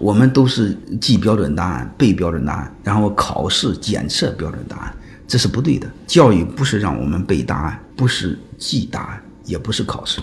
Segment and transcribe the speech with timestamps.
[0.00, 5.90] 我们都是记标准答案、背标准答案，然后考试检测标准答案，这是不对的。
[6.06, 10.20] 教育不是让我们背答案，不是记答案，也不是考试。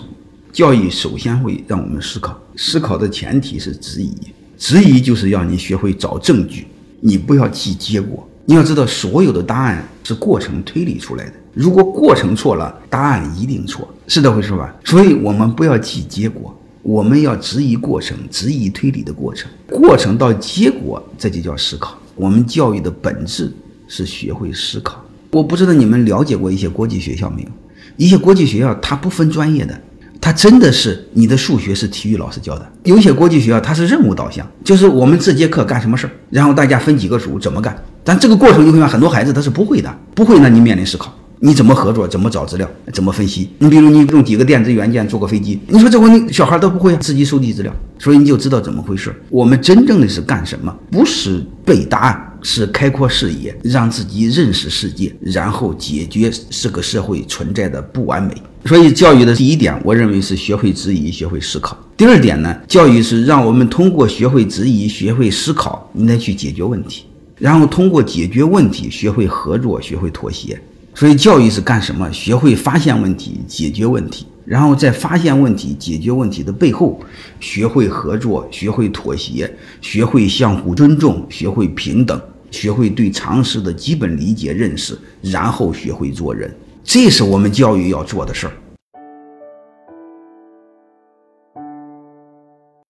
[0.50, 4.16] 教育首先会让我们思考，思考的前提是质疑，
[4.56, 6.66] 质疑就是要你学会找证据，
[7.02, 8.26] 你不要记结果。
[8.46, 14.74] 你要知道，所有的答案是过程推理出来的，如果过程错了，答案一定错，是这回事吧？
[14.84, 16.55] 所以我们不要记结果。
[16.86, 21.98] 我们要质疑过程，质疑推理的过程，过程到结果，这就叫思考。
[22.14, 23.52] 我们教育的本质
[23.88, 25.04] 是学会思考。
[25.32, 27.48] 我不知道你们了解过一些国际学校没有？
[27.96, 29.76] 一些国际学校它不分专业的，
[30.20, 32.72] 它真的是你的数学是体育老师教的。
[32.84, 37.76] 有些国际学校它是任务导向，就是我们这节课干什么事儿，然后大家分几个组怎么干。
[38.04, 41.12] 但这个过程你会发现很多孩子他是不会的，不会那，你面临思考。
[41.38, 42.08] 你怎么合作？
[42.08, 42.68] 怎么找资料？
[42.94, 43.50] 怎么分析？
[43.58, 49.14] 你比如你用几个电子元件做个飞机，你说这回你小孩都不会自己收集资料，所以你就知道怎么回事。
[49.28, 50.74] 我们真正的是干什么？
[50.90, 58.34] 不是背答案，是开阔视野，让自己认识世界，然后解决这个社会存在的不完美。
[58.64, 61.76] 所以教育的第一点，我认为是学会质疑，学会思考。
[61.98, 67.04] 第二点呢，教育是让我们通过学会质疑、学会思考，你再去解决问题，
[67.38, 70.58] 然后通过解决问题学会合作，学会妥协。
[70.96, 72.10] 所以教育是干什么？
[72.10, 76.98] 学会发现问题，解决问题，然后在发现问题、解决问题的背后，
[77.38, 82.18] 学会合作，学会妥协，学会相互尊重，学会平等，
[82.50, 86.50] 学会对常识的基本理解认识，然后学会做人。
[86.82, 88.52] 这是我们教育要做的事儿。